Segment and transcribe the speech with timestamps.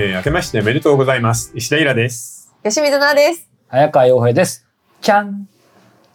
[0.00, 1.50] えー、明けましておめでとうございます。
[1.56, 2.54] 石田イラです。
[2.62, 3.48] 吉水奈です。
[3.66, 4.64] 早川洋平です。
[5.00, 5.48] ちゃん。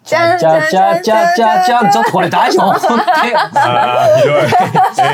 [0.06, 2.72] じゃんちゃちゃちゃちゃちゃちょっとこれ大丈夫？
[2.72, 4.38] ああ、ひどい。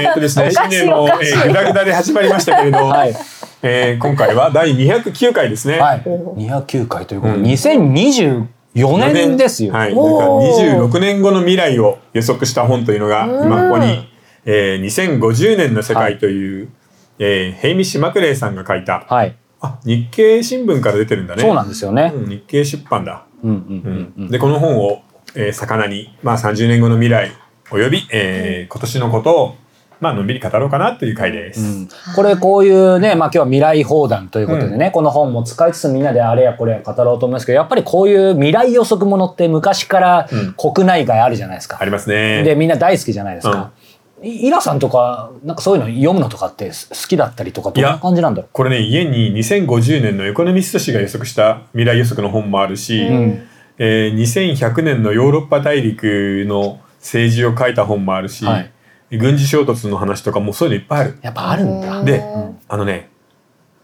[0.04, 3.16] えーっとですね、新年も、えー、ぐだぐだで始まりましたけれど、はい。
[3.64, 5.80] えー今回は第209回ですね。
[5.80, 6.02] はい。
[6.04, 9.74] 209回ということで、うん2024年ですよ。
[9.74, 9.96] はい。
[9.96, 14.08] なんかおー26年後の未来を予測した本というのが、今ここに、
[14.46, 14.84] えー、
[15.20, 16.70] 2050年の世界という、
[17.20, 19.36] えー、ヘイミッシュ・マクレイさんが書いた、はい。
[19.62, 21.42] あ、日経新聞から出てるんだね。
[21.42, 22.12] そうなんですよね。
[22.16, 23.26] うん日経出版だ。
[23.44, 25.02] うんうんううんんでこの本を、
[25.36, 27.32] えー、肴に、まあ、30年後の未来
[27.72, 29.56] および、えー今年のことを、
[30.00, 31.62] まあのんびり語ろうかなという回です。
[31.62, 31.90] うん。
[32.16, 41.78] これこういうね、まあ今日は未来放談ということでね、この本も使いつつみんなであれやこれや語ろうと思いますけど、やっぱりこういう未来予測ものって昔からうん国内外あるじゃないですか。
[41.80, 42.44] ありますね。
[42.44, 43.72] でみんな大好きじゃないですか。
[44.24, 53.12] いイラさんとかなんかそういうの読むのとかってす好きだったりとかどんな感じなんだろこれね家に2050年のエコノミスト氏が予測した未来予測の本もあるし、う。
[53.12, 53.48] うん。
[53.78, 58.72] えー2100年のヨーロッパ大陸の政治を書いた本もあるし、はい
[59.18, 61.20] 軍事衝突の話とかもそういうのいっぱいある。
[61.24, 62.04] やっぱあるんだ。
[62.04, 63.10] でうんあのね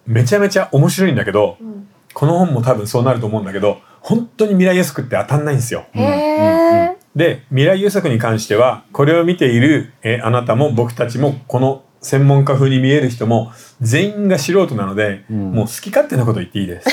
[0.06, 5.86] めちゃめちゃ面白いんだけど、んこの本も多分そうなると思うんだけど本当に未来予測って当たんないんですよ。
[5.94, 6.95] へえ。
[7.16, 16.90] で未来予測に関してはこれを見ているえあなたも僕たちもこの専門家風に見える人も全員が素人なので、うんもう好き勝手なこと言っていいです。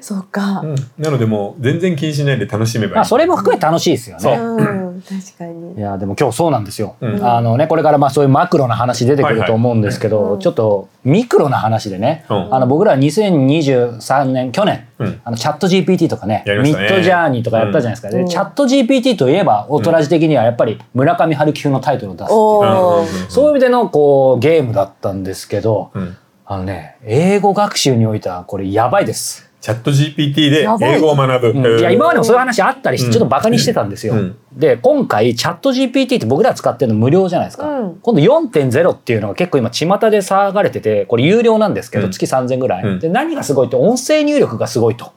[0.00, 0.66] そうかう。
[0.66, 2.94] んなのでもう全然気にしないで楽しめばいい。
[2.96, 4.38] まあそれも含めて楽しいですよそうね。
[4.40, 4.62] う
[4.98, 5.80] ん、確かいに。
[5.80, 6.96] やでも今日そうなんですよ。
[7.00, 18.08] うんあのねこれからまあそういうマクロな話出てくると思うんですけど、はいはいちょっとミクロな話でね、うんあの僕ら2023年去年、うんあのチャット GPT とかねねミッドジャーニーとかやったじゃないですか。
[18.08, 26.16] うんでチャット GPT といえばオトラジ的にはやっぱり村上春樹風のタイトルを出すっていうそういう意味でのこうゲームだったんですけど、うん
[26.52, 29.48] あのね英語学習においてはこれやばいです。
[29.60, 31.60] チャット GPT で英語を学ぶ。
[31.60, 34.14] うんいや今までもそういう話話あったりしてうんちょっとバカにしてたんですよ。
[34.14, 37.68] うんで今回チャット GPT って僕ら使ってるの無料じゃないですか。
[37.68, 45.12] うん今度4.0っていうのが結構今巷で騒がれててこれ有料なんですけど、うん月3000ぐらい、うんで何がすごいって音声入力がすごいと。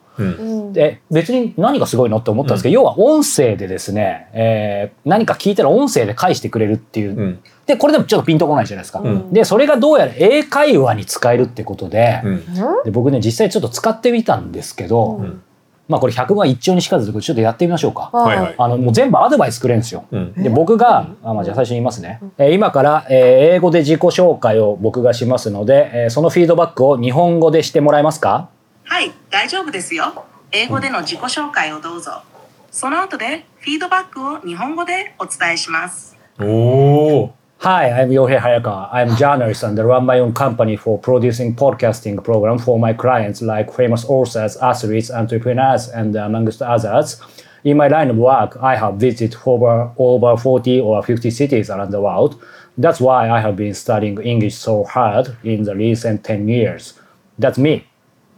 [0.73, 7.39] で別に何がすごいのって思ったんですけど、要は音声でですね、えー何か聞いたら音声で返してくれるっていう、うん。
[7.65, 8.99] でこれでもちょっとピンとこないじゃないですか。
[8.99, 9.31] ん。
[9.33, 12.43] でそれがどうやら英会話に使えるってことで,、うん。
[12.85, 15.41] で僕ね実際ちょっと使ってみたんですけど、うん。
[15.89, 18.09] まあこれ100万一丁にしかずでちょっとやってみましょうか。
[18.13, 18.55] はいはい。
[18.57, 20.05] あのもう全部アドバイスくれるんですよ。
[20.11, 20.33] うん。
[20.33, 28.49] で僕があ、まあ、じゃあ最初に言いますね、えー今から、えー英語で自己紹介を僕がしますので、えーそのフィードバックを日本語でしてもらえますか？
[28.84, 30.24] はい、大丈夫ですよ。
[30.50, 32.22] 英語での自己紹介をどうぞ。
[32.70, 36.16] その後でフィードバックを日本語でお伝えします。
[36.40, 38.88] おお Hi, I'm Yohei Hayakawa.
[38.92, 43.42] I'm a journalist and run my own company for producing podcasting program for my clients
[43.42, 47.20] like famous authors, athletes, entrepreneurs, and amongst others.
[47.64, 51.90] In my line of work, I have visited over, over 40 or 50 cities around
[51.90, 52.40] the world.
[52.76, 56.94] That's why I have been studying English so hard in the recent 10 years.
[57.40, 57.88] That's me.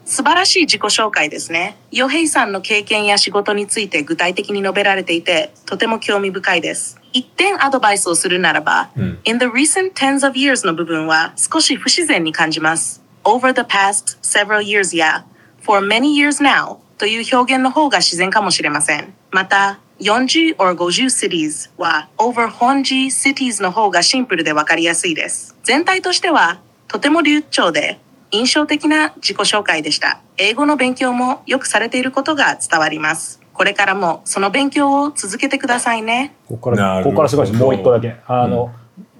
[0.05, 1.77] 素晴らしい自己紹介ですね。
[1.91, 6.99] ヨヘイさんの経験や仕事について具体的に述べられていて、とても興味深いです。
[7.11, 13.01] 一点アドバイスをするならば、ん In the recent tens of years の部分は少し不自然に感じます。
[13.23, 15.25] Over the past several years や
[15.61, 19.11] For many years now という表現の方が自然かもしれません。
[19.31, 25.55] また、40 or 50 cities は over 40 cities の方がシンプルでわかりやすいです。
[25.63, 27.97] 全体としてはとても流暢で
[28.35, 30.19] 印象的な自己紹介でした。
[30.37, 33.41] 英語の勉強もよくされていることが伝わります。
[33.53, 36.35] これからもその勉強を続けてくださいね。
[36.47, 37.59] ここから、ここからすごいです。
[37.59, 38.15] もう一個だけ。
[38.27, 38.71] あの、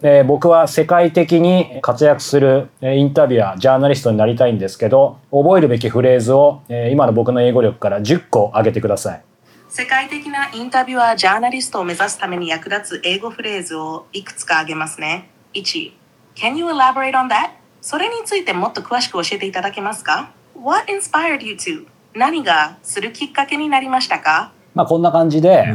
[0.01, 9.21] えー僕は世界的に活躍するえーインタビュアー、ジャーナリストになりたいんですけど、覚えるべきフレーズを、えー今の僕の英語力から10個挙げてください。
[9.69, 15.29] 世界的なインタビュアー、ジャーナリストを目指すために役立つ英語フレーズをいくつか挙げますね。
[15.53, 15.91] 1.
[16.35, 17.51] Can you elaborate on that?
[17.87, 21.85] それについてもっと詳しく教えていただけますか ?What inspired you to?
[22.15, 24.53] 何がするきっかけになりましたか？
[24.73, 25.65] まあこんな感じで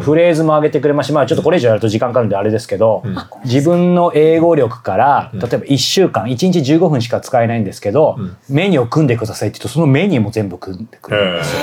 [0.00, 3.04] フレーズも挙げてくれましまあちょっとこれ以上やると時間かかるんであれですけど、
[3.44, 8.18] 自分の英語力から例えば1週間1日15分しか使えないんですけど、
[8.48, 11.60] メニューを組んでくださいって言うとそのメニューも全部組んでくれるんですよ。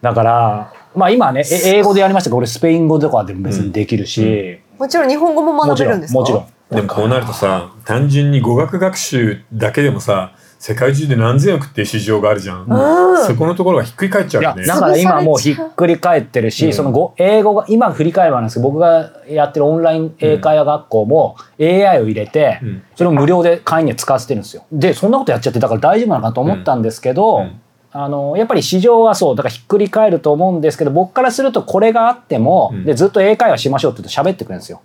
[0.00, 6.18] だからまあ今はねえ英語でやりましたけど俺スペイン語とかでも別にできるし、もちろん日本語も学べるんですか？
[6.20, 6.46] もちろん。
[6.70, 13.26] でもこうなるとさ単純に語学学習だけでもさ世界中で何千億っていう市場があるじゃん、うん。
[13.26, 14.66] そこのところがひっくり返っちゃうよね。
[14.66, 16.72] だから今もうひっくり返ってるし、うん。
[16.72, 22.82] そのご英語が今振り返ればなんですけど僕がやってるオンライン英会話学校も AI を入れて、うん。
[22.96, 24.64] それを無料で会員には使わせてるんですよ。
[24.72, 27.42] でそんなことやっちゃってだから大丈夫なのかなと思ったんですけど、うん。
[27.44, 27.60] うん
[27.90, 32.84] あのやっぱり市場はそうだからひっくり返ると思うんですけど僕からするとこれがあっても、うん。
[32.84, 34.82] でずっと英会話しましょうって言うと喋ってくれるんですよ。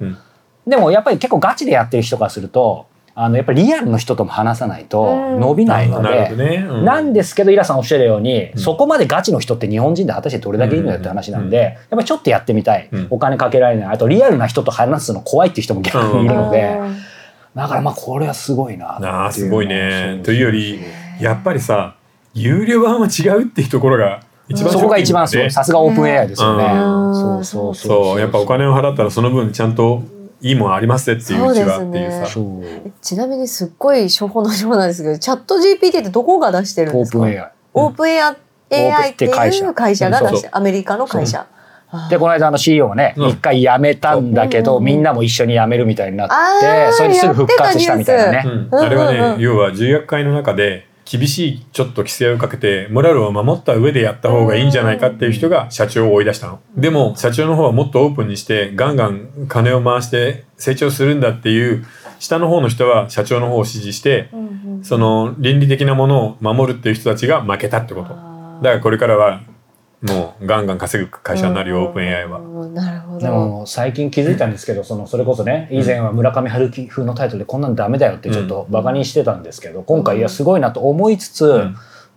[0.66, 5.40] うんでもやっぱり結構ガチでやってる人からするとあのやっぱりリアルの人とも話さないとうん。
[5.40, 6.86] 伸びないので、なるほどね、うん。
[6.86, 8.60] なんですけどイラさんおっしゃるように、うん。
[8.60, 11.64] そこまでガチの人って日本人で果たしてどれだけいるのよって話なんで、うん。
[11.64, 13.08] やっぱりちょっとやってみたい、うん。
[13.12, 13.94] お金かけられない。
[13.94, 16.80] あとリアルな人と話すの怖いっていう人も逆にいるので、
[17.54, 20.14] だからまあこれはすごいなっていうああすごいね。
[20.16, 20.80] そうというより
[21.20, 21.96] やっぱりさ
[22.34, 25.62] 有料版は違うっていうところが一番そこが一番ショッキングだね。
[25.62, 25.64] そう。
[25.64, 26.68] さすがオープン AI ですよね、う
[27.12, 27.16] ん。
[27.16, 27.76] そうそう。
[27.76, 28.20] そう。
[28.20, 30.02] やっぱお金を払ったらその分ちゃんと
[30.44, 32.26] いいもんありますねっていううちはっていうさ。
[32.28, 32.92] そう。
[33.02, 37.20] ちなみにすっごい初歩の情報なんですけどチャット GPT ってどこが出してるんですか？
[37.20, 39.66] オープン AI オープン AI って会社。
[39.66, 41.48] いう会社が出してアメリカの会社。
[42.10, 43.30] でこの間あの CEO がねうん。
[43.30, 44.84] 一、回辞めたんだけど、うん。
[44.84, 46.28] みんなも一緒に辞めるみたいになっ
[46.60, 48.68] てそれですぐ復活したみたいなね。
[48.72, 49.40] あれはね、うんうん。
[49.42, 56.60] 要は重役会の中で厳しいちょっと規制をかけてモラルを守った上でやった方がいいんじゃないかっていう人が社長を追い出したの。
[56.76, 61.86] でも社長の方はもっとオープンにしてガンガン金を回して成長するんだっていう
[62.20, 64.30] 下の方の人は社長の方を支持して
[64.82, 68.10] その倫理的なものを守るっていう人たちが負けたってこと。
[68.10, 69.42] だあからこれからは
[70.04, 72.40] もうガンガン稼ぐ会社になるよオープン AI は。
[72.40, 81.68] うんなるほでども最近気づいたんですけどそのそれこそね以前は村上春樹風のタイトルでこんなんダメだよってちょっとバカにしてたんですけど今回いやすごいなと思いつつ、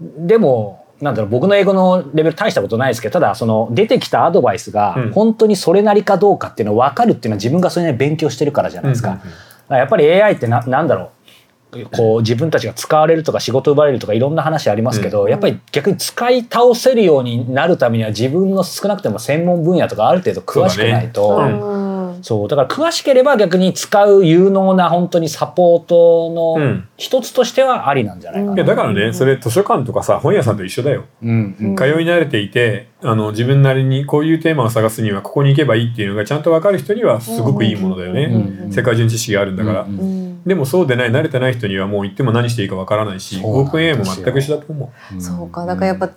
[0.01, 5.13] でもなんだろう僕の英語のレベル大したことないですけどただその出てきたアドバイスがうん。
[5.13, 9.11] 本当にそれなりかどうかっていうのを分かるっていうのは自分がそれなりに勉強してるからじゃないですか。
[9.11, 9.31] うんうんうん。
[9.31, 11.11] だからやっぱり AI ってななんだろう
[11.85, 21.77] こう自分たちが使われるとか仕事奪われるとかいろんな話ありますけど、やっぱり逆に使い倒せるようになるためには自分の少なくても専門分野とかある程度詳しくないと。
[22.23, 26.89] そうだから詳しければ逆に使う有能な本当にサポートうのん。
[26.97, 28.55] 一つとしてはありなんじゃないかな。
[28.55, 31.05] いやだからねそれ図書館とかさ本屋さんと一緒だよ。
[31.23, 31.77] うんうん。
[31.77, 45.21] 通い慣れていてあの自分なりにこういうテーマを探すにはここに行けばいいっていうのがちゃんと分かる人にはすごくいいものだよね、うん世界中に知識があるんだから、うんうんでもそうでない慣れてない人にはもう行っても何していいか分からないしオープン AI も全く一緒だと思う。
[45.21, 46.11] そうかだからやっぱ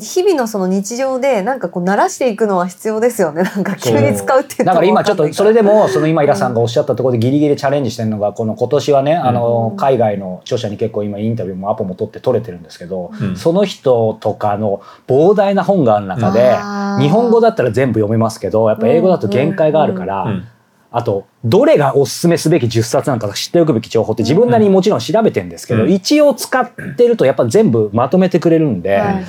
[0.00, 3.42] 日々のその日常でなんかこう慣らしていくのは必要ですよね。
[3.42, 13.36] なんか急に使うっていうだから今ちょっとそれででもその今イラさんがおっしゃったところでギリギリチャレンジしてるのがこの今年はねあの海外の著者に結構今インタビューもアポも取って取れてるんですけどうん。
[13.36, 17.02] その人とかの膨大な本がある中であー。
[17.02, 20.48] 日本語だったら全部読めますけどやっぱ英語だと限界があるからうん
[20.90, 29.24] あとどれがおすすめすべき10冊なのか知っておくべき情報って自分なりにもちろん調べてるんですけど、うん一応使ってるとやっぱ全部まとめてくれるんで、はいはいはい。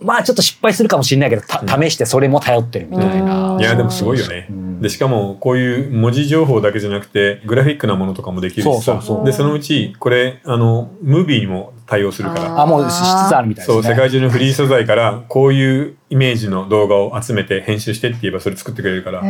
[0.00, 3.52] まあちょっと失敗するかもしれないけどた試してそれも頼ってるみたいな。
[3.54, 3.60] うん。
[3.60, 4.80] いやでもすごいよね、うん。
[4.80, 8.70] でしかもこういう文字情報だけじゃなくてグラフィックなものとかもできるしさ。
[8.70, 9.24] そうそうそう。
[9.24, 12.60] でそのうちこれあのムービーにも対応するから。
[12.60, 13.82] あもうしつつあるみたいですね。
[13.82, 19.20] そう世界中のフリー素材からこういうイメージの動画を集めて編集してって言えばそれ作ってくれるから。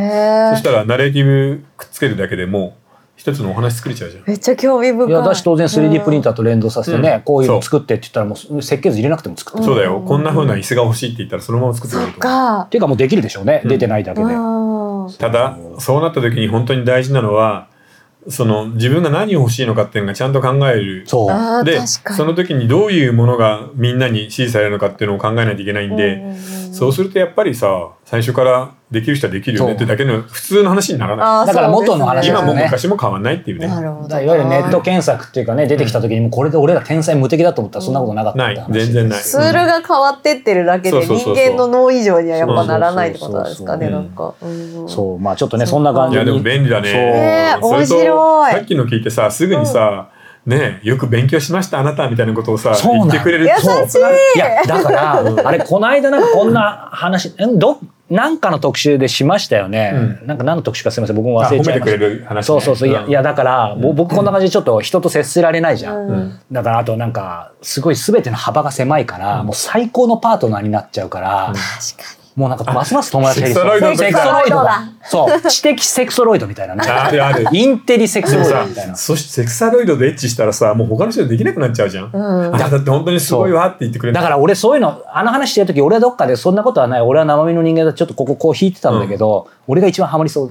[0.51, 2.81] そしたらナレーティブくっつけるだけでもう
[3.17, 4.23] 一つのお話作れちゃうじゃん。
[4.25, 5.09] めっちゃ興味深い。
[5.09, 7.21] いやだし当然 3D プリンターと連動させてね、うん。
[7.21, 9.73] こういうの作ってって言ったらもう設計図入れなくても作ってくれる。
[9.73, 10.03] そうだよ。
[10.05, 12.19] こんな風な椅子が欲しいって言ったらそのまま作ってくれると。
[12.19, 13.69] かっていうかもうできるでしょうね、うん。
[13.69, 14.25] 出てないだけで。
[14.25, 15.13] うん。
[15.19, 17.67] ただそうなった時に本当に大事なのは
[18.27, 21.03] その自分が何を欲しいのかっていうのがちゃんと考える。
[21.07, 21.63] そう。
[21.63, 26.73] でその時にどういうものがみんなに支持されるのかっていうのを考えないといけないんで、うんうんうん。
[26.73, 31.47] そうするとやっぱりさ最初からできる人はできるよねってだけの普通の話にならない。
[31.47, 32.29] だから元の話ね。
[32.29, 33.67] 今もね昔も変わんないっていうね。
[33.67, 34.21] なるほど。
[34.21, 38.85] いわゆるネット検索っていうかね出てきた時にもうこれで俺ら天才無敵だと思ったらそんなことなかったって話ない。
[38.85, 39.23] 全然ない。
[39.23, 44.35] ツールが変わってってるだけで人間の脳以上にはやっぱならないってことなんですかねそうなんか。
[44.39, 44.87] うん。
[44.87, 45.19] そう。
[45.19, 46.23] まあちょっとねそんな感じに。
[46.23, 47.57] いやでも便利だね。
[47.59, 48.51] 面白い。
[48.51, 50.11] さっきの聞いてさすぐにさ、
[50.45, 53.47] ねえよく勉強しましたあなたみたいなことをさ言ってくれる。
[53.47, 54.37] 優しい。
[54.37, 57.57] いやだからあれこの間なんかこんな話ん？
[57.57, 61.15] どなんかの特集でしましたよね、うなんか何の特集かすみません。
[61.15, 61.95] 僕もあ忘れちゃいました。
[61.95, 62.43] 褒めてくれる話ね。
[62.43, 62.89] そうそうそう。
[62.89, 63.09] いや,、うん。
[63.09, 66.09] いやだから、ぼ僕こんな感じでちょっと人と接せられないじゃん、うん。
[66.09, 73.55] うんだからあとなんかすごい全ての幅が狭いから、もう最高のパートナーになっちゃうから、確かもうなんかますます友達がいる。
[73.55, 74.63] セクソロイドの時セクソロイドだ。
[74.63, 74.83] だ。
[75.03, 75.49] そう。
[75.49, 76.83] 知的セクソロイドみたいなね。
[76.83, 77.45] あるある。
[77.53, 78.95] インテリセクソロイドみたいな。
[78.95, 82.55] そしてセクサロイドでエッチしたらさもう他の人できなくなっちゃうじゃん、にうん。
[82.55, 84.13] あだって本当にすごいわって言ってくれる。
[84.13, 87.01] だから俺そういうのあの話してる時俺はどっかでそんなことはない。
[87.01, 87.93] 俺は生身の人間だ。
[87.93, 90.49] ちょっとこここう引いてたんだけど、俺が一番ハマりそう、うん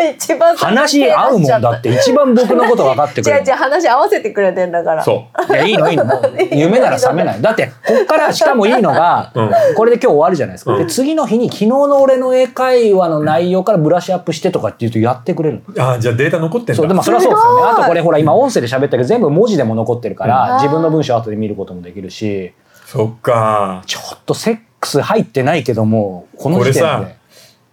[0.00, 5.02] 一番話合うもんだって一番僕のこと分かってくれる 違う違う話合わせてくれてんだから。
[5.02, 5.52] そう。
[5.52, 6.04] いやいいのいいの。
[6.04, 7.42] もう 夢なら覚めない。
[7.42, 9.50] だってこっからしかもいいのが、うん。
[9.76, 10.78] これで今日終わるじゃないですか、うん。
[10.78, 15.92] で次の日に昨日の俺の英会話の内容からブラッシュアップしてとかって言うとやってくれるの。
[15.92, 16.74] あじゃあデータ残ってんだ。
[16.74, 17.62] そうでもそれはそうですよね。
[17.72, 20.54] あとこれほら今音声で喋ったけど全部文字でも残ってるから、うん。
[20.56, 22.52] 自分の文章後で見ることもできるし。
[22.86, 23.82] そっか。
[23.86, 27.19] ちょっとセックス入ってないけどもこの時点で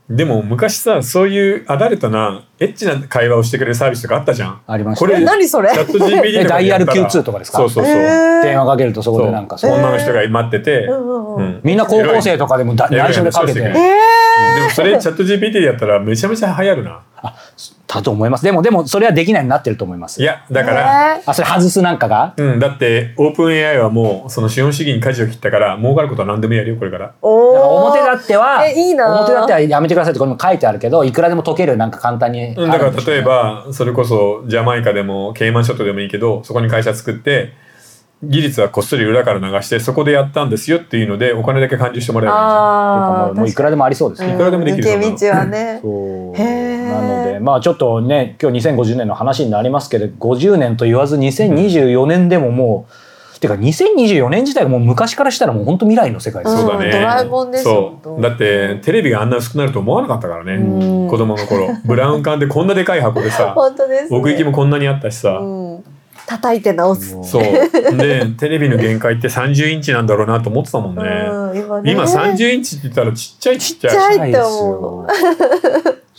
[0.10, 4.62] でも昔さそういうアダルトなエッチな会話をしてくれるサービスとかあったじゃん。
[4.66, 5.06] ありました。
[5.06, 5.70] これえ何それ？
[5.74, 7.58] チャット GPT とかダイヤル Q2 とかですか？
[7.58, 7.94] そうそうそう、
[8.42, 10.88] 電話かけるとそこでなんかそう女の人が待ってて、
[11.62, 13.60] みんな高校生とかでもだ内緒でかけて。
[13.60, 14.00] エロいえ
[14.58, 17.04] でもそれチャット GPT でやったらめちゃめちゃ流行るな。
[17.88, 18.44] だと思います。
[18.44, 20.22] でもでもそれはできないになってると思います。
[20.22, 22.34] いやだーから、えあそれ外すなんかが？
[22.38, 27.14] うん、だってオープン AI はもうその資本主義に舵を切ったから儲かることは何でもやるよこれから。
[27.22, 37.54] 表立ってはえいいな表立ってはやめてくださいってこれも書いてあるけどいくらでも解けるなんか簡単にあるんでしょうんだから例えばそれこそジャマイカでもケイマン諸島でもいいけどそこに会社作って
[38.24, 45.81] 技術はこっそり裏から流してそこでやったんですよっていうのでお金だけ還流してもらえばいいもういくらでもありそうですね、いくらでもできる抜け道はね。
[46.88, 58.21] なのでまあちょっとね今日2050年の話になりますけど50年と言わず2024年でももう、てか2024年自体がもう昔からしたらもう本当未来の世界ですよ、そうだね、うんドラえもんですよそう。
[58.21, 60.53] だってテレビがあんな薄くなると思わなかったからね。
[60.53, 61.07] うん。
[61.07, 61.69] 子供の頃。
[61.86, 65.66] ブラウン管でこんなでかい箱でさ 本当です、ね、奥行きもこんなにあったしさ、うん
[66.27, 67.43] 叩いて直す、そう。
[67.98, 71.91] でテレビの限界って30インチなんだろうなと思ってたもんね、うん今ね。
[71.91, 73.91] 今30インチって言ったらちっちゃいちっちゃい。
[73.91, 75.07] ちっちゃいないですよそ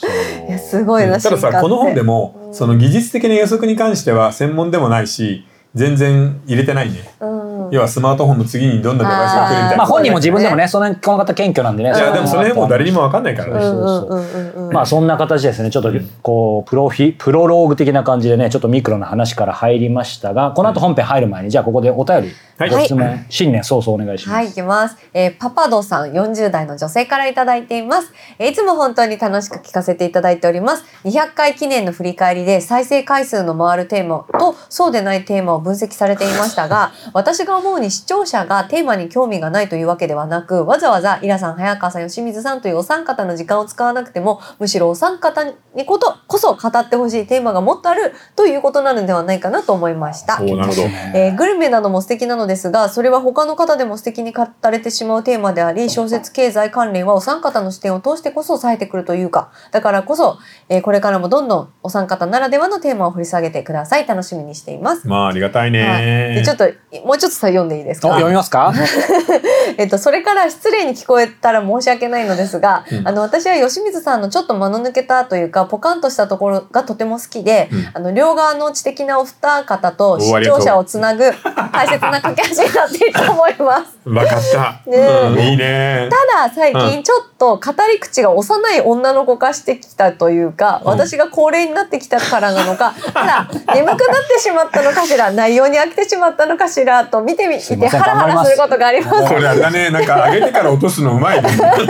[0.08, 0.48] う。
[0.48, 2.54] いやすごいなたださこの本でも、うん。
[2.54, 7.38] その技術的な予測に関しては専門でもないし全然入れてないね、うん
[7.70, 9.76] 要はスマートフォンの次にどんなデバイスが来るみたいな。
[9.76, 11.90] まあ本人も自分でもねそのこの方謙虚なんでね。
[11.90, 15.70] いやでもその辺もう誰にも分かんないからね、まあそんな形ですね。
[15.70, 22.70] ちょっとこうプロフィプロローグ的な感じでねちょっとミクロな話から入りましたがこの後本編入る前にじゃあここでお便りはい。
[22.70, 24.37] ご質問、新年早々お願いします。
[24.37, 24.96] はい、いきます。
[25.14, 28.12] えーパパドさん、40代の女性からいただいています。
[28.40, 30.84] えーいつも本当に楽しく聞かせていただいております。
[31.04, 50.38] 200回記念の振り返りで再生回数の回るテーマとそうでないテーマを分析されていましたが、 私が思うに視聴者がテーマに興味がないというわけではなく、わざわざイラさん、早川さん、吉水さんというお三方の時間を使わなくても、むしろお三方にことこそ語ってほしいテーマがもっとあるということなのではないかなと思いました。
[50.42, 50.82] おーなるほど
[51.14, 60.38] えーグルメなども素敵なのですがそれは他の方でも素敵に語れてしまうテーマであり小説経済関連はお三方の視点を通してこそ冴えてくるというかだからこそ、
[60.68, 65.06] えーこれからもどんどんお三方ならではのテーマを掘り下げてください楽しみにしています。
[65.06, 66.04] まあありがたいね、はい、
[66.36, 66.64] でちょっと
[67.06, 68.08] もうちょっとさ読んでいいですか？
[68.08, 68.72] お読みますか？
[69.76, 73.08] えっと、それから失礼に聞こえたら申し訳ないのですが、うん。
[73.08, 77.90] あの私は吉水さんのちょっと間の抜けたというかポカンとしたところがとても好きで、うん。
[77.94, 81.24] あの両側の知的なお二方と視聴者をつなぐ
[81.72, 83.98] 大切な架け橋になっていると思います。
[84.08, 85.28] 分かった、ねえ。
[85.28, 86.08] うん、いいね。
[86.10, 87.62] ただ最近ちょっと語
[87.92, 90.90] り口が幼い女の子化してきたというか、うん。
[90.90, 93.96] 私が高齢になってきたからなのか、あら眠くなっ
[94.28, 99.28] てしまったのかしら内容に飽きてしまったのかしらと見てみてハラハラすることがあります。
[99.33, 101.49] これあれだねなんか上げてから落とすのうまいね。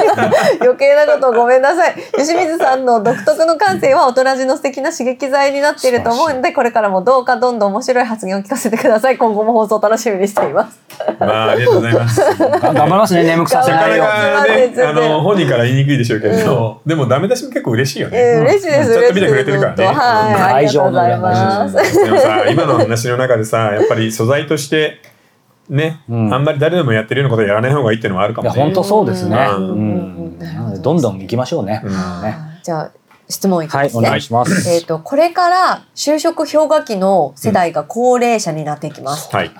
[0.61, 1.95] 余計なことをごめんなさい。
[2.17, 9.17] 吉水さんの独特の感性は大人じの素敵な刺激剤になっていると思うのでこれからもどうかどんどん面白い発言を聞かせてください。
[9.17, 10.79] 今後も放送楽しみにしています。
[11.19, 12.21] まあありがとうございます。
[12.21, 18.93] が頑張りますね眠くさせないよねあの本人から言いにくいでしょうけど、でもダメ出しも結構嬉しいよね、えー嬉しいです。
[18.93, 19.87] ちゃんと見てくれてるからね。
[19.87, 19.95] はい。
[20.35, 20.55] うん。
[20.57, 22.05] ありがとうございます。
[22.05, 25.01] でもさ今の話の中でさやっぱり素材として
[25.69, 26.35] ね、うん。
[26.35, 28.55] あんまり誰でもやってるようなことはやらない方がいいっていうのはあるかもね。
[28.55, 29.37] いや本当そうですね。
[29.37, 30.37] ううん。
[30.37, 30.39] ん。
[30.39, 31.83] なのでどんどん行きましょうね。
[31.85, 31.89] う
[32.63, 32.91] じゃあ
[33.29, 34.71] 質問いきはいおますね、願いします。
[34.71, 39.51] えっ、とこれから就職氷河期の世代が高齢者になっていきます、はい。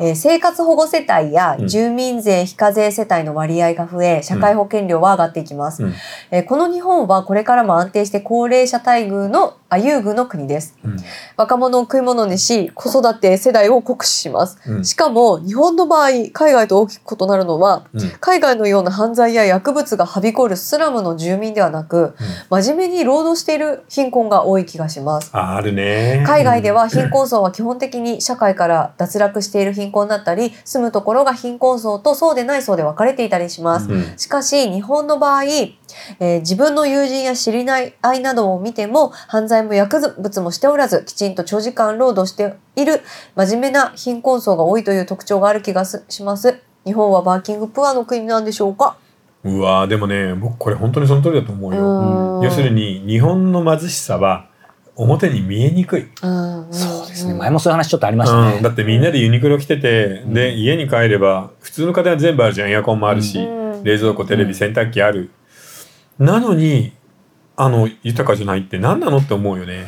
[0.00, 1.68] えー生活保護世帯やうん。
[1.68, 5.94] 住民税非課税世帯の割合が増え社会保険料は上がっていきます、うん。
[6.32, 10.76] えーこの日本はこれからも安定して高齢者待遇のあ優遇の国です。
[10.84, 10.96] うん。
[11.38, 14.84] 若者を食い物にし子育て世代を酷使します、うん。
[14.84, 18.10] しかも日本の場合海外と大きく異なるのはうん。
[18.20, 22.14] 海外のような犯罪や薬物がはびこるスラムの住民ではなく
[22.50, 25.30] 真面目に労働している貧困が多い気がします。
[25.32, 26.22] ああるね。
[26.26, 33.88] 海外では貧困層は基本的に社会から脱落している貧困だったり住むところが貧困層とそうでない層で分かれていたりします。
[33.90, 34.18] うん。
[34.18, 43.00] しかし日本の場合、えー自分の友人や知りない愛などを見ても犯罪も薬物もしておらずきちんと長時間労働している
[43.36, 46.60] 真面目な貧困層が多いという特徴がある気がすします。
[46.84, 48.96] 日本はバーキングプアの国なんでしょうか？
[49.44, 52.38] うわーでもね僕これ本当にその通りだと思うよ。
[52.38, 52.44] うん。
[52.44, 54.48] 要するに日本の貧しさは
[54.94, 56.08] 表に見えにくい。
[56.22, 57.34] うんそうですね。
[57.34, 62.70] 前もそういう話ちょっとありましたね、うん、だってみんなでユニクロ着てて、で家に帰れば普通の家電は全部あるじゃん。
[62.70, 63.84] エアコンもあるし、うん。
[63.84, 65.30] 冷蔵庫テレビ洗濯機ある、
[66.18, 66.92] なのに
[67.56, 69.84] あの豊かじゃないって何なのって思うよね。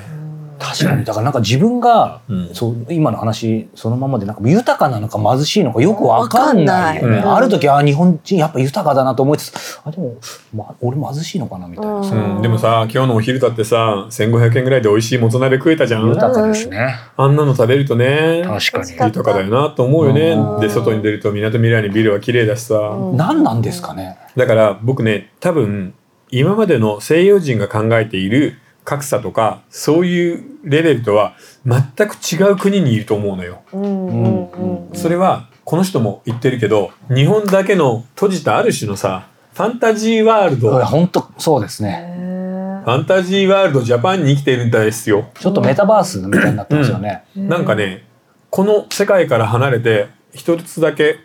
[0.56, 1.04] 確かに。
[1.04, 2.54] だからなんか自分が、うん。
[2.54, 10.16] そう今の話そのままでなんか豊かなのか貧しいのかよくわかんないよね、ある時は日本人やっぱ豊かだなと思いつつあでも、
[10.54, 12.37] ま、俺貧しいのかなみたいな、うん。
[12.37, 16.09] うん、でもさ今日のお昼だってさ1500円ぐらいで美味しいもつ鍋食えたじゃん。
[16.09, 18.92] 豊かですね、あんなの食べるとね確かに。
[18.92, 20.30] 豊かだよなと思うよね。
[20.30, 20.61] うん。
[20.61, 23.16] で外に出るとみなとみらいにビルは綺麗だしさ、うん。
[23.16, 24.16] 何なんですかね。
[24.37, 25.94] だから僕ね多分
[26.37, 33.62] 今までの西洋人が考えている格差とかそういうレベルとは全く違う国にいると思うのよ。
[33.73, 40.76] うんうんうんそれはこの人も言ってるけど日本だけの閉じたある種のさファンタジーワールド。
[40.76, 42.05] フ本当そうですね。
[42.19, 45.31] へァンタジーワールドジャパンに生きてるんですよ。
[45.38, 48.05] ちょっとメタバースみたいになってますよね、ーなんかね
[48.50, 51.21] この世界から離れて一つだけ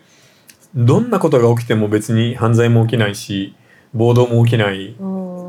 [0.74, 3.54] どんなことが起きても別に犯罪も起きないし
[3.94, 4.94] 暴動も起きない。
[4.98, 5.06] う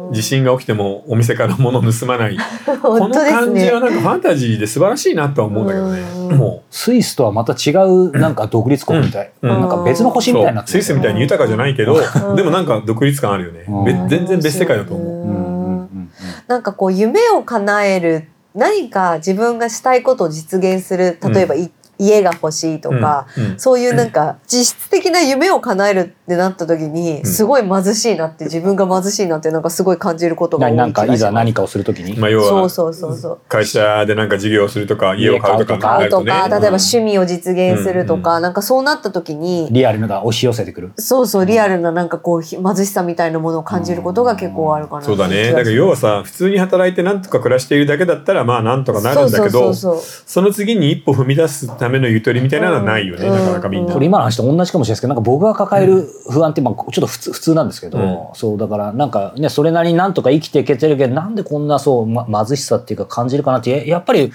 [0.09, 0.13] ん。
[0.13, 2.37] 地震が起きてもお店から物盗まない。
[2.81, 3.39] こ の本当ですね。
[3.39, 6.01] 感じはなんかファンタジーで素晴らしいなとは思うんだけどね。
[6.29, 6.37] うん。
[6.37, 9.49] もスイスとはまた違うなんか独立国みたい、うん。
[9.49, 13.65] なんか別のう星みたいになスイスみたいに豊かじゃないけどうんでもなんか独立感あるよね。
[14.09, 15.07] 全然別世界だと思う。
[15.07, 16.09] うんうんうんうん。
[16.47, 21.71] なんかこう夢を叶える何か自分がしたいことを実現する例えば、い
[22.05, 23.59] 家が欲しいとか、うんうん。
[23.59, 27.25] そういうなんか実質的な夢を叶えるってなった時にん。
[27.25, 33.39] すごい貧しいなって自分が貧しいなってなんかすごい感じることが多い何なんかいざ何かをするときに、まあ要はそうそうそうそう。
[33.47, 38.43] 会社でなんか事業をするとか家を買うとか買うとか例えば趣味を実現するとか、うん。
[38.43, 40.91] なんかそうなった時に、リアルなが押し寄せてくる。
[40.97, 45.51] そうそうリアルななんかこうひ貧しさみたいなものを感じることが結構あるかなそうだね。
[45.51, 50.23] だから要はさ普通に働いてなんとか暮らしているだけだったらまあなんとかなるんだけどそうそうそうそう。
[50.25, 53.35] その次に一歩踏み出すためのゆとりみたいなのはないよね、うん。
[53.35, 53.93] なかなかみんな。
[53.93, 58.19] これ今の話と同じかもしれないですけどなんか僕が抱える不安ってまあちょっと普通普通なんですけど、うん。
[58.33, 64.31] そうだからなんかねそれなりになんとか生きていけてるけどなんでこんなそう、ま、貧しさっていうか感じるかなってややっぱり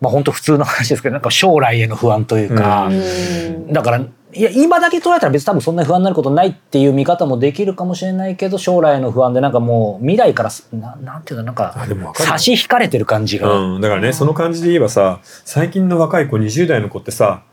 [0.00, 3.72] まあ本当普通の話ですけどなんか将来への不安というか、うん。
[3.72, 11.74] だからいや今だけ捉えたら別に多分そんなに不安になることないっていう見方もできるかもしれないけど将来への不安でなんかもう未来からすななんていうのなんか
[12.16, 17.44] 差し引かれてる感じが、うん、だからねその感じで言えばさ最近の若い子20代の子ってさ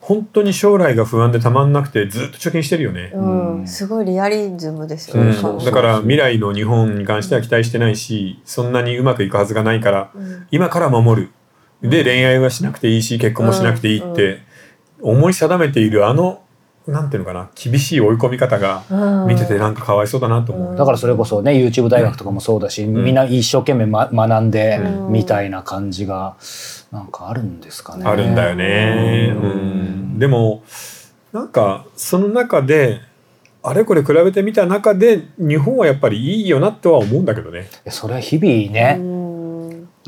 [0.00, 3.10] 本当に将来が不安でたまんなくてずっと貯金してるよね。
[3.14, 5.36] うん、すごいリアリズムですよね。
[5.36, 5.64] うん。
[5.64, 10.46] だから未来の日本に関しては期待してないしそんなにうまくいくはずがないからうん。
[10.50, 11.30] 今から守る。
[11.82, 14.40] で恋愛はしなくていいし結婚もしなくていいって
[15.00, 16.42] 思い定めているあの
[16.86, 20.76] なんていうのかな厳しい追い込み方がうん見ててなんかかわいそうだなと思う。
[20.76, 26.36] だからそれこそね YouTube 大学とかもそうだし、みんな一生懸命、ま、学んでうんみたいな感じが
[26.90, 28.04] なんかあるんですかね。
[28.06, 29.34] あるんだよね。
[29.36, 29.50] ううん
[30.16, 30.62] ん、でも
[31.32, 33.02] なんかその中で
[33.62, 37.68] あれこれ比べてみた中で日本はやっぱりいいよなとは思うんだけどね。
[37.88, 39.17] それは日々ね、うん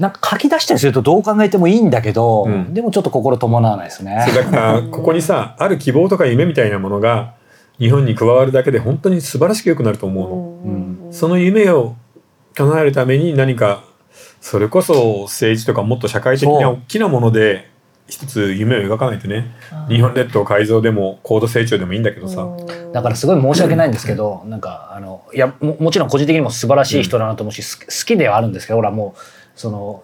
[0.00, 2.72] なんか書き出したりするとどう考えてもいいんだけど、うん。
[2.72, 4.26] でもちょっと心伴わないですね。
[4.34, 7.34] だからここにさある希望とか夢みたいなものが
[7.78, 10.36] 日本に加わるだけで本当に素晴らしく良くなると思うの。
[11.06, 11.12] うん。
[11.12, 11.96] その夢を
[12.54, 13.84] 叶えるために何か
[14.40, 17.68] それこそ政治とかもっと社会的な大きなもので
[18.08, 19.54] 一つ夢を描かないとね。
[19.88, 22.48] 日本列島改造でも高度成長でもいいんだけどさ、
[22.92, 29.20] だからすごい申し訳ないんですけど、なんかあのいやももちろん個人的にも素晴らしい人だなと思うし、す好きではあるんですけど俺はもう
[29.60, 30.02] その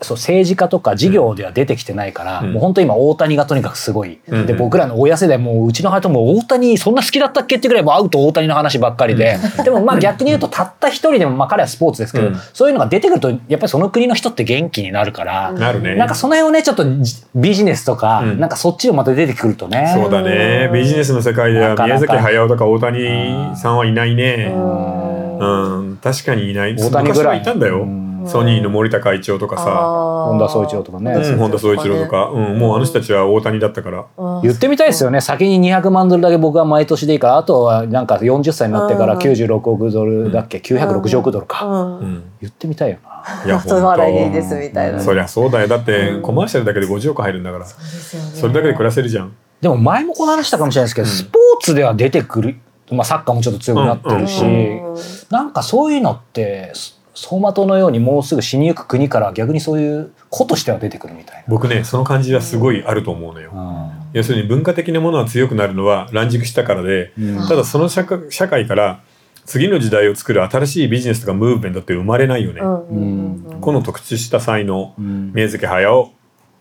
[0.00, 2.52] そう政治家とか事業では出てきてないから、うん。
[2.52, 4.46] もう本当今大谷がとにかくすごい、うん。
[4.46, 12.36] で僕らの親世代もううちの母とも大谷そんな好きだったっけってぐらいもう会うと大谷の話ばっかりで、でもまあ逆に言うとたった一人でもまあ彼はスポーツですけど、うん。
[12.52, 15.96] そういうのが出てくるとやっぱりその国の人って元気になるから、なるね。
[15.96, 18.38] なんかその辺をねちょっとじビジネスとか、うん。
[18.38, 19.92] なんかそっちでまた出てくるとね。
[19.96, 20.70] そうだね。
[20.72, 24.52] ビジネスの世界では宮崎駿とか大谷さんはいないね。
[24.54, 25.38] うん。
[25.38, 25.96] うん。
[25.96, 26.76] 確かにいない。
[26.76, 27.40] 大谷ぐらい。
[27.40, 27.82] いたんだよ。
[27.82, 29.64] うんソニーの森田会長とかさ。
[30.28, 31.12] 本田宗一郎とかね。
[31.12, 32.26] うん本田宗一郎とか。
[32.26, 34.06] うんもうあの人たちは大谷だったから。
[34.42, 35.20] 言ってみたいですよね。
[35.20, 37.28] 先に200万ドルだけ僕は毎年でいいか。
[37.28, 39.18] らあとはなんか40歳になってからうん。
[39.20, 40.58] 96億ドルだっけ。
[40.58, 41.64] 960億ドルか。
[41.64, 41.98] うん。
[41.98, 42.22] うん。
[42.40, 43.44] 言ってみたいよな。
[43.44, 45.00] いや後払いでいいですみたいな。
[45.00, 45.68] そりゃそうだよ。
[45.68, 47.64] だってコマーシャルだけで50億入るんだから。
[47.64, 48.30] ですよね。
[48.32, 49.34] それだけで暮らせるじゃん。
[49.60, 51.12] でも前もこの話したかもしれないですけど、うん。
[51.12, 52.56] スポーツでは出てくる、
[52.90, 54.94] まあ、サッカーもちょっと強くなってるし、うん。
[55.30, 63.52] なんかそういうのってそ走馬灯のようにもうすぐ死にゆく国から逆にそういう子としては出てくるみたい僕ねその感じはすごいあると思うのよ。
[63.52, 63.92] な。
[64.12, 67.48] 要するに文化的なものは強くなるのは乱熟したからでうん。
[67.48, 69.00] ただその社会社会から
[69.44, 72.60] 次の時代を作る新しいビジネスとかムーブメントって生まれないよね。
[72.60, 75.32] うんうんうんこの特殊した才能、ん。
[75.32, 76.12] 宮崎駿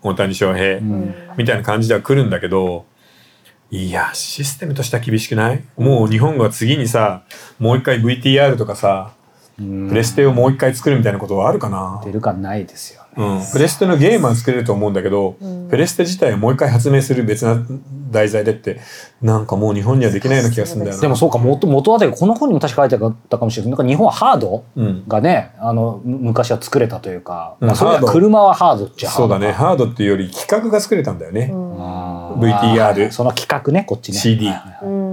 [0.01, 1.13] 大谷翔平、ん。
[1.37, 2.85] みたいな感じでは来るんだけど
[3.69, 5.63] いやシステムとしては厳しくない？
[5.77, 7.23] もう日本が次にさ
[7.59, 9.13] もう一回 VTR とかさ
[9.57, 13.07] プレステをもう一回作るみたいなことはあるかな、出るかないですよね。
[13.39, 15.35] うん、プレステのゲームは作れると思うんだけど、
[15.69, 17.57] プレステ自体をもう一回発明する別な
[18.11, 18.79] 題材でって
[19.19, 21.01] なんかもう日本にはできないような気がするんだよな。
[21.01, 23.71] でもそうか元元はでこの本にも確か書いてあったかもしれない。
[23.71, 25.03] なんか日本はハードうん。
[25.07, 27.67] がね、あのむ昔は作れたというか、うん。
[27.67, 29.53] まあ、そ車はハードっちゃハードそうだね。
[29.53, 34.17] ハードっていうより企画が作れたんだよね、VTR その企画ねこっちね。
[34.19, 35.06] CD はいはいはい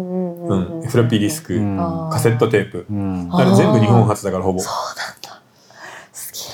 [0.46, 0.59] うん。
[0.59, 0.66] うん。
[0.66, 1.59] ううんんフロッピーディスク、
[2.11, 3.28] カセットテープ、うん。
[3.33, 4.61] あれ全部日本初だからほぼ。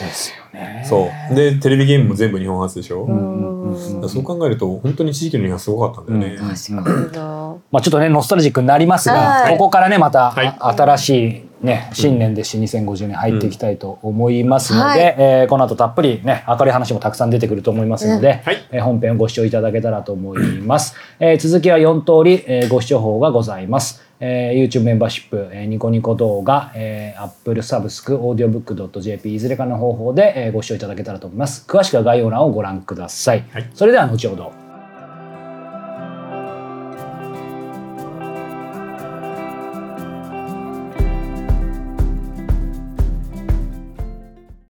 [0.00, 0.84] ですよね。
[0.88, 1.34] そう。
[1.34, 7.56] でテレビゲームも全部日本初でしょ、うんだからそう考えると本当に地域の日本すごかったんだよね、うん確かにな。
[7.70, 9.52] まあちょっとねノスタルジックになりますが、はい。
[9.52, 10.56] ここからねまた、はい。
[10.58, 14.98] あ新しいね新年ですし2050年入っていきたいと思いますので、はい。
[15.18, 18.56] えーこの後たっぷりね明るい話もたくさん出てくると思いますので、はい。
[18.70, 24.02] えー本編をご視聴いただけたらと思います、えー続きは4通り、えーご視聴法がございます。
[24.20, 31.64] えー YouTube メンバーシップ、えーニコニコ動画、えー Apple サブスク、audiobook.jp いずれかの方法で、えーご視聴いただけたらと思います。
[31.66, 33.44] 詳しくは概要欄をご覧ください。
[33.52, 33.70] はい。
[33.74, 34.69] それでは後ほど。